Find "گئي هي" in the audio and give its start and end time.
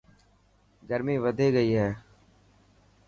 1.55-1.89